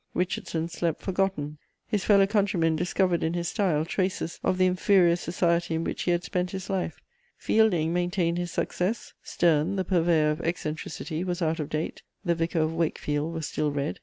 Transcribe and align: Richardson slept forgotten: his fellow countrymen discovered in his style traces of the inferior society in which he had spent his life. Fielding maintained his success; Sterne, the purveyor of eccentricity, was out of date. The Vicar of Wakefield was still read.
Richardson 0.15 0.67
slept 0.67 0.99
forgotten: 0.99 1.59
his 1.85 2.03
fellow 2.03 2.25
countrymen 2.25 2.75
discovered 2.75 3.21
in 3.23 3.35
his 3.35 3.49
style 3.49 3.85
traces 3.85 4.39
of 4.43 4.57
the 4.57 4.65
inferior 4.65 5.15
society 5.15 5.75
in 5.75 5.83
which 5.83 6.01
he 6.01 6.09
had 6.09 6.23
spent 6.23 6.49
his 6.49 6.71
life. 6.71 6.99
Fielding 7.37 7.93
maintained 7.93 8.39
his 8.39 8.49
success; 8.49 9.13
Sterne, 9.21 9.75
the 9.75 9.85
purveyor 9.85 10.31
of 10.31 10.41
eccentricity, 10.41 11.23
was 11.23 11.43
out 11.43 11.59
of 11.59 11.69
date. 11.69 12.01
The 12.25 12.33
Vicar 12.33 12.61
of 12.61 12.73
Wakefield 12.73 13.31
was 13.31 13.45
still 13.45 13.69
read. 13.71 13.99